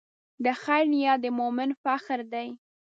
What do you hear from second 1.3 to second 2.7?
مؤمن فخر دی.